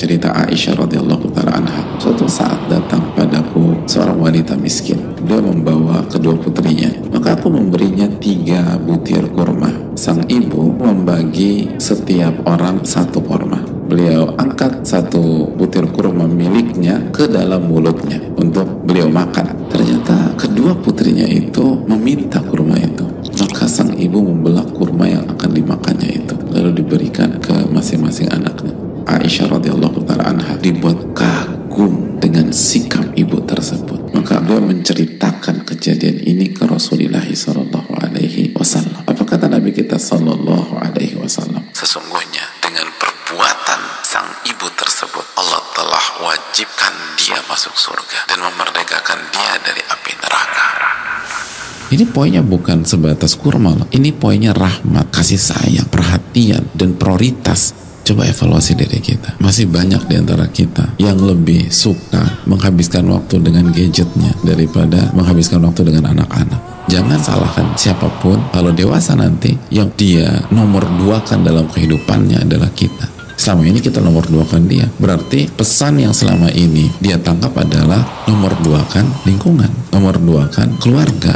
[0.00, 1.84] cerita Aisyah radhiyallahu taala anha.
[2.00, 4.96] Suatu saat datang padaku seorang wanita miskin.
[5.28, 6.88] Dia membawa kedua putrinya.
[7.12, 9.68] Maka aku memberinya tiga butir kurma.
[10.00, 13.60] Sang ibu membagi setiap orang satu kurma.
[13.92, 19.68] Beliau angkat satu butir kurma miliknya ke dalam mulutnya untuk beliau makan.
[19.68, 23.04] Ternyata kedua putrinya itu meminta kurma itu.
[23.36, 26.09] Maka sang ibu membelah kurma yang akan dimakannya
[29.30, 34.10] Aisyah radhiyallahu taala anha dibuat kagum dengan sikap ibu tersebut.
[34.10, 39.06] Maka beliau menceritakan kejadian ini ke Rasulullah sallallahu alaihi wasallam.
[39.06, 41.62] Apa kata Nabi kita sallallahu alaihi wasallam?
[41.70, 49.62] Sesungguhnya dengan perbuatan sang ibu tersebut Allah telah wajibkan dia masuk surga dan memerdekakan dia
[49.62, 50.66] dari api neraka.
[51.94, 53.86] Ini poinnya bukan sebatas kurma loh.
[53.94, 59.38] Ini poinnya rahmat, kasih sayang, perhatian, dan prioritas Coba evaluasi diri kita.
[59.38, 65.92] Masih banyak di antara kita yang lebih suka menghabiskan waktu dengan gadgetnya daripada menghabiskan waktu
[65.92, 66.58] dengan anak-anak.
[66.90, 72.66] Jangan salahkan siapa pun kalau dewasa nanti yang dia nomor dua kan dalam kehidupannya adalah
[72.74, 73.06] kita.
[73.40, 74.84] Selama ini kita nomor dua kan dia.
[75.00, 80.68] Berarti pesan yang selama ini dia tangkap adalah nomor dua kan lingkungan, nomor dua kan
[80.76, 81.32] keluarga,